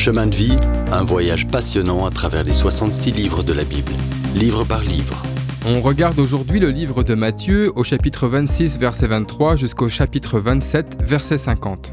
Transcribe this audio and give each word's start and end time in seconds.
Chemin 0.00 0.28
de 0.28 0.34
vie, 0.34 0.56
un 0.92 1.04
voyage 1.04 1.46
passionnant 1.46 2.06
à 2.06 2.10
travers 2.10 2.42
les 2.42 2.52
66 2.52 3.12
livres 3.12 3.42
de 3.42 3.52
la 3.52 3.64
Bible, 3.64 3.92
livre 4.34 4.64
par 4.64 4.80
livre. 4.80 5.22
On 5.66 5.82
regarde 5.82 6.18
aujourd'hui 6.18 6.58
le 6.58 6.70
livre 6.70 7.02
de 7.02 7.14
Matthieu 7.14 7.70
au 7.76 7.84
chapitre 7.84 8.26
26 8.26 8.78
verset 8.78 9.08
23 9.08 9.56
jusqu'au 9.56 9.90
chapitre 9.90 10.40
27 10.40 11.02
verset 11.02 11.36
50. 11.36 11.92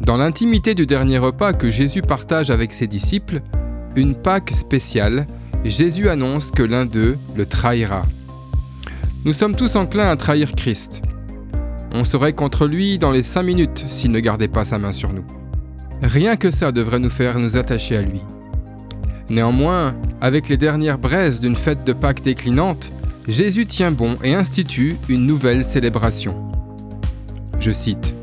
Dans 0.00 0.16
l'intimité 0.16 0.74
du 0.74 0.86
dernier 0.86 1.18
repas 1.18 1.52
que 1.52 1.70
Jésus 1.70 2.00
partage 2.00 2.48
avec 2.50 2.72
ses 2.72 2.86
disciples, 2.86 3.42
une 3.96 4.14
Pâque 4.14 4.52
spéciale, 4.52 5.26
Jésus 5.62 6.08
annonce 6.08 6.50
que 6.50 6.62
l'un 6.62 6.86
d'eux 6.86 7.18
le 7.36 7.44
trahira. 7.44 8.06
Nous 9.26 9.34
sommes 9.34 9.56
tous 9.56 9.76
enclins 9.76 10.08
à 10.08 10.16
trahir 10.16 10.52
Christ. 10.52 11.02
On 11.92 12.02
serait 12.02 12.32
contre 12.32 12.66
lui 12.66 12.98
dans 12.98 13.10
les 13.10 13.22
cinq 13.22 13.42
minutes 13.42 13.84
s'il 13.88 14.10
ne 14.10 14.20
gardait 14.20 14.48
pas 14.48 14.64
sa 14.64 14.78
main 14.78 14.94
sur 14.94 15.12
nous. 15.12 15.26
Rien 16.04 16.36
que 16.36 16.50
ça 16.50 16.70
devrait 16.70 16.98
nous 16.98 17.08
faire 17.08 17.38
nous 17.38 17.56
attacher 17.56 17.96
à 17.96 18.02
lui. 18.02 18.20
Néanmoins, 19.30 19.96
avec 20.20 20.50
les 20.50 20.58
dernières 20.58 20.98
braises 20.98 21.40
d'une 21.40 21.56
fête 21.56 21.86
de 21.86 21.94
Pâques 21.94 22.20
déclinante, 22.20 22.92
Jésus 23.26 23.64
tient 23.64 23.90
bon 23.90 24.18
et 24.22 24.34
institue 24.34 24.96
une 25.08 25.26
nouvelle 25.26 25.64
célébration. 25.64 26.36
Je 27.58 27.70
cite 27.70 28.14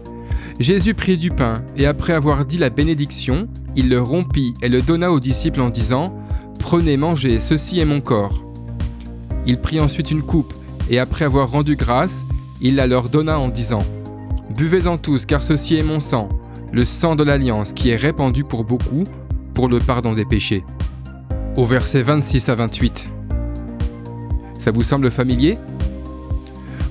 Jésus 0.59 0.93
prit 0.93 1.17
du 1.17 1.31
pain, 1.31 1.55
et 1.75 1.87
après 1.87 2.13
avoir 2.13 2.45
dit 2.45 2.59
la 2.59 2.69
bénédiction, 2.69 3.47
il 3.75 3.89
le 3.89 3.99
rompit 3.99 4.53
et 4.61 4.69
le 4.69 4.83
donna 4.83 5.11
aux 5.11 5.19
disciples 5.19 5.61
en 5.61 5.71
disant 5.71 6.15
Prenez, 6.59 6.97
mangez, 6.97 7.39
ceci 7.39 7.79
est 7.79 7.85
mon 7.85 7.99
corps. 7.99 8.45
Il 9.47 9.57
prit 9.57 9.79
ensuite 9.79 10.11
une 10.11 10.21
coupe, 10.21 10.53
et 10.91 10.99
après 10.99 11.25
avoir 11.25 11.49
rendu 11.49 11.75
grâce, 11.75 12.25
il 12.61 12.75
la 12.75 12.85
leur 12.85 13.09
donna 13.09 13.39
en 13.39 13.47
disant 13.47 13.83
Buvez-en 14.55 14.99
tous, 14.99 15.25
car 15.25 15.41
ceci 15.41 15.77
est 15.77 15.83
mon 15.83 15.99
sang, 15.99 16.29
le 16.71 16.85
sang 16.85 17.15
de 17.15 17.23
l'alliance 17.23 17.73
qui 17.73 17.89
est 17.89 17.95
répandu 17.95 18.43
pour 18.43 18.63
beaucoup 18.63 19.03
pour 19.53 19.67
le 19.67 19.79
pardon 19.79 20.13
des 20.13 20.25
péchés. 20.25 20.63
Au 21.57 21.65
verset 21.65 22.01
26 22.01 22.49
à 22.49 22.55
28. 22.55 23.11
Ça 24.57 24.71
vous 24.71 24.83
semble 24.83 25.11
familier? 25.11 25.57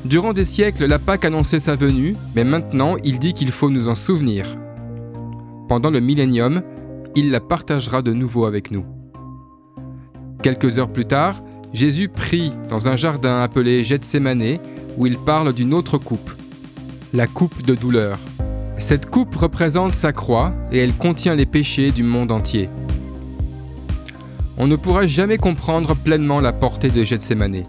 Durant 0.05 0.33
des 0.33 0.45
siècles, 0.45 0.87
la 0.87 0.99
Pâque 0.99 1.25
annonçait 1.25 1.61
sa 1.61 1.77
venue, 1.77 2.15
mais 2.35 2.45
maintenant 2.45 2.97
il 3.05 3.19
dit 3.19 3.33
qu'il 3.33 3.51
faut 3.51 3.71
nous 3.71 3.89
en 3.89 3.95
souvenir. 3.95 4.57
Pendant 5.69 5.91
le 5.91 6.01
millénium, 6.01 6.63
il 7.17 7.31
la 7.31 7.41
partagera 7.41 8.03
de 8.03 8.13
nouveau 8.13 8.45
avec 8.45 8.71
nous. 8.71 8.85
Quelques 10.43 10.79
heures 10.79 10.93
plus 10.93 11.05
tard, 11.05 11.43
Jésus 11.73 12.09
prie 12.09 12.53
dans 12.69 12.89
un 12.89 12.97
jardin 12.97 13.41
appelé 13.41 13.85
Gethsemane 13.85 14.59
où 14.99 15.07
il 15.07 15.17
parle 15.17 15.53
d'une 15.53 15.73
autre 15.73 15.99
coupe, 15.99 16.31
la 17.15 17.27
coupe 17.27 17.65
de 17.65 17.75
douleur. 17.75 18.19
Cette 18.81 19.11
coupe 19.11 19.37
représente 19.37 19.95
sa 19.95 20.13
croix 20.13 20.55
et 20.73 20.79
elle 20.79 20.95
contient 20.95 21.35
les 21.35 21.45
péchés 21.45 21.91
du 21.91 22.03
monde 22.03 22.33
entier. 22.33 22.71
On 24.57 24.67
ne 24.67 24.75
pourra 24.75 25.07
jamais 25.07 25.37
comprendre 25.37 25.95
pleinement 25.95 26.41
la 26.41 26.55
portée 26.55 26.89
de 26.89 27.05
Gethsemane. 27.05 27.63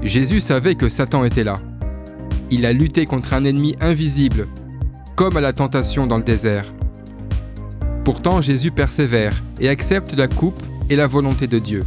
Jésus 0.00 0.40
savait 0.40 0.76
que 0.76 0.88
Satan 0.88 1.24
était 1.24 1.42
là. 1.42 1.56
Il 2.52 2.66
a 2.66 2.72
lutté 2.72 3.04
contre 3.04 3.34
un 3.34 3.44
ennemi 3.44 3.74
invisible, 3.80 4.46
comme 5.16 5.36
à 5.36 5.40
la 5.40 5.52
tentation 5.52 6.06
dans 6.06 6.18
le 6.18 6.24
désert. 6.24 6.66
Pourtant, 8.04 8.40
Jésus 8.40 8.70
persévère 8.70 9.34
et 9.58 9.68
accepte 9.68 10.14
la 10.14 10.28
coupe 10.28 10.62
et 10.88 10.94
la 10.94 11.08
volonté 11.08 11.48
de 11.48 11.58
Dieu. 11.58 11.84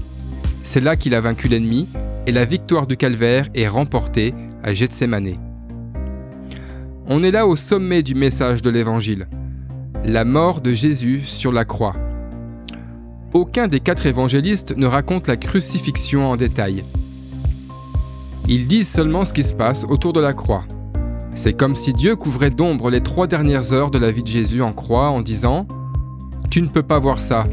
C'est 0.61 0.81
là 0.81 0.97
qu'il 0.97 1.15
a 1.15 1.21
vaincu 1.21 1.47
l'ennemi 1.47 1.87
et 2.27 2.33
la 2.33 2.43
victoire 2.43 2.85
du 2.85 2.97
calvaire 2.97 3.47
est 3.55 3.67
remportée 3.67 4.33
à 4.61 4.73
Gethsemane. 4.73 5.44
On 7.07 7.23
est 7.23 7.29
là 7.29 7.45
au 7.45 7.55
sommet 7.55 8.01
du 8.01 8.15
message 8.15 8.63
de 8.63 8.71
l'Évangile, 8.71 9.27
la 10.03 10.25
mort 10.25 10.59
de 10.59 10.73
Jésus 10.73 11.21
sur 11.23 11.51
la 11.51 11.63
croix. 11.63 11.95
Aucun 13.31 13.67
des 13.67 13.79
quatre 13.79 14.07
évangélistes 14.07 14.75
ne 14.75 14.87
raconte 14.87 15.27
la 15.27 15.37
crucifixion 15.37 16.31
en 16.31 16.35
détail. 16.35 16.83
Ils 18.47 18.65
disent 18.65 18.89
seulement 18.89 19.23
ce 19.23 19.33
qui 19.33 19.43
se 19.43 19.53
passe 19.53 19.85
autour 19.87 20.13
de 20.13 20.19
la 20.19 20.33
croix. 20.33 20.63
C'est 21.35 21.55
comme 21.55 21.75
si 21.75 21.93
Dieu 21.93 22.15
couvrait 22.15 22.49
d'ombre 22.49 22.89
les 22.89 23.01
trois 23.01 23.27
dernières 23.27 23.71
heures 23.71 23.91
de 23.91 23.99
la 23.99 24.09
vie 24.09 24.23
de 24.23 24.27
Jésus 24.27 24.63
en 24.63 24.73
croix 24.73 25.11
en 25.11 25.21
disant⁇ 25.21 25.67
Tu 26.49 26.59
ne 26.59 26.69
peux 26.69 26.81
pas 26.81 26.97
voir 26.97 27.19
ça, 27.19 27.43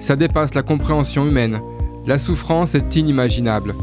ça 0.00 0.16
dépasse 0.16 0.54
la 0.54 0.64
compréhension 0.64 1.28
humaine, 1.28 1.60
la 2.06 2.18
souffrance 2.18 2.74
est 2.74 2.96
inimaginable. 2.96 3.76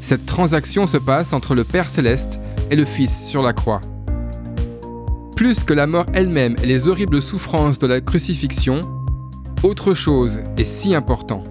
Cette 0.00 0.26
transaction 0.26 0.88
se 0.88 0.96
passe 0.96 1.32
entre 1.32 1.54
le 1.54 1.62
Père 1.62 1.88
céleste 1.88 2.40
et 2.72 2.74
le 2.74 2.84
Fils 2.84 3.28
sur 3.28 3.42
la 3.42 3.52
croix. 3.52 3.80
Plus 5.38 5.62
que 5.62 5.72
la 5.72 5.86
mort 5.86 6.06
elle-même 6.14 6.56
et 6.64 6.66
les 6.66 6.88
horribles 6.88 7.22
souffrances 7.22 7.78
de 7.78 7.86
la 7.86 8.00
crucifixion, 8.00 8.80
autre 9.62 9.94
chose 9.94 10.40
est 10.56 10.64
si 10.64 10.96
important. 10.96 11.44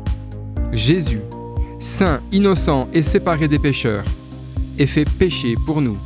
Jésus, 0.73 1.21
saint, 1.79 2.19
innocent 2.33 2.89
et 2.93 3.01
séparé 3.01 3.47
des 3.47 3.59
pécheurs, 3.59 4.03
est 4.77 4.87
fait 4.87 5.09
péché 5.09 5.55
pour 5.65 5.79
nous. 5.79 5.97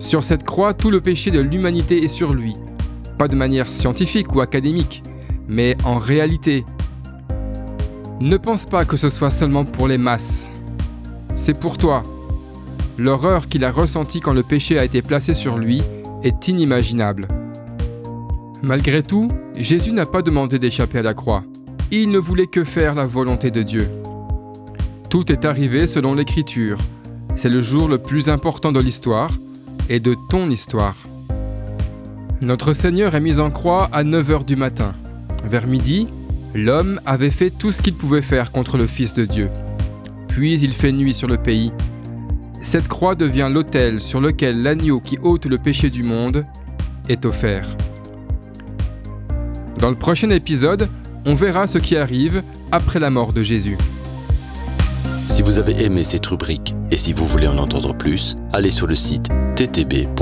Sur 0.00 0.22
cette 0.22 0.44
croix, 0.44 0.74
tout 0.74 0.90
le 0.90 1.00
péché 1.00 1.30
de 1.30 1.40
l'humanité 1.40 2.04
est 2.04 2.08
sur 2.08 2.34
lui, 2.34 2.52
pas 3.16 3.26
de 3.26 3.36
manière 3.36 3.66
scientifique 3.66 4.34
ou 4.34 4.42
académique, 4.42 5.02
mais 5.48 5.78
en 5.86 5.98
réalité. 5.98 6.66
Ne 8.20 8.36
pense 8.36 8.66
pas 8.66 8.84
que 8.84 8.98
ce 8.98 9.08
soit 9.08 9.30
seulement 9.30 9.64
pour 9.64 9.88
les 9.88 9.96
masses. 9.96 10.50
C'est 11.32 11.58
pour 11.58 11.78
toi. 11.78 12.02
L'horreur 12.98 13.48
qu'il 13.48 13.64
a 13.64 13.70
ressentie 13.70 14.20
quand 14.20 14.34
le 14.34 14.42
péché 14.42 14.78
a 14.78 14.84
été 14.84 15.00
placé 15.00 15.32
sur 15.32 15.56
lui 15.56 15.82
est 16.22 16.48
inimaginable. 16.48 17.28
Malgré 18.62 19.02
tout, 19.02 19.30
Jésus 19.56 19.92
n'a 19.92 20.06
pas 20.06 20.22
demandé 20.22 20.58
d'échapper 20.58 20.98
à 20.98 21.02
la 21.02 21.14
croix. 21.14 21.44
Il 21.90 22.10
ne 22.10 22.18
voulait 22.18 22.46
que 22.46 22.64
faire 22.64 22.94
la 22.94 23.04
volonté 23.04 23.50
de 23.50 23.62
Dieu. 23.62 23.88
Tout 25.08 25.32
est 25.32 25.44
arrivé 25.44 25.86
selon 25.86 26.14
l'Écriture. 26.14 26.78
C'est 27.36 27.48
le 27.48 27.60
jour 27.60 27.88
le 27.88 27.98
plus 27.98 28.28
important 28.28 28.70
de 28.70 28.80
l'histoire 28.80 29.30
et 29.88 29.98
de 29.98 30.14
ton 30.28 30.50
histoire. 30.50 30.94
Notre 32.42 32.72
Seigneur 32.72 33.14
est 33.14 33.20
mis 33.20 33.40
en 33.40 33.50
croix 33.50 33.88
à 33.92 34.04
9h 34.04 34.44
du 34.44 34.56
matin. 34.56 34.92
Vers 35.44 35.66
midi, 35.66 36.06
l'homme 36.54 37.00
avait 37.06 37.30
fait 37.30 37.50
tout 37.50 37.72
ce 37.72 37.82
qu'il 37.82 37.94
pouvait 37.94 38.22
faire 38.22 38.52
contre 38.52 38.78
le 38.78 38.86
Fils 38.86 39.14
de 39.14 39.24
Dieu. 39.24 39.48
Puis 40.28 40.60
il 40.60 40.72
fait 40.72 40.92
nuit 40.92 41.14
sur 41.14 41.28
le 41.28 41.38
pays. 41.38 41.72
Cette 42.62 42.88
croix 42.88 43.14
devient 43.14 43.50
l'autel 43.52 44.00
sur 44.00 44.20
lequel 44.20 44.62
l'agneau 44.62 45.00
qui 45.00 45.18
ôte 45.22 45.46
le 45.46 45.58
péché 45.58 45.88
du 45.90 46.02
monde 46.02 46.44
est 47.08 47.24
offert. 47.24 47.66
Dans 49.78 49.88
le 49.88 49.96
prochain 49.96 50.28
épisode, 50.30 50.88
on 51.24 51.34
verra 51.34 51.66
ce 51.66 51.78
qui 51.78 51.96
arrive 51.96 52.42
après 52.70 53.00
la 53.00 53.08
mort 53.10 53.32
de 53.32 53.42
Jésus. 53.42 53.78
Si 55.26 55.42
vous 55.42 55.58
avez 55.58 55.84
aimé 55.84 56.04
cette 56.04 56.26
rubrique 56.26 56.74
et 56.90 56.98
si 56.98 57.12
vous 57.14 57.26
voulez 57.26 57.46
en 57.46 57.56
entendre 57.56 57.94
plus, 57.94 58.36
allez 58.52 58.70
sur 58.70 58.86
le 58.86 58.94
site 58.94 59.28
ttb.twr.org 59.56 60.18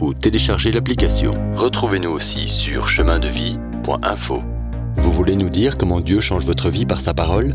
ou 0.00 0.14
téléchargez 0.14 0.70
l'application. 0.72 1.34
Retrouvez-nous 1.54 2.10
aussi 2.10 2.48
sur 2.48 2.88
chemindevie.info. 2.88 4.42
Vous 4.96 5.12
voulez 5.12 5.36
nous 5.36 5.48
dire 5.48 5.78
comment 5.78 6.00
Dieu 6.00 6.20
change 6.20 6.44
votre 6.44 6.70
vie 6.70 6.86
par 6.86 7.00
sa 7.00 7.14
parole? 7.14 7.54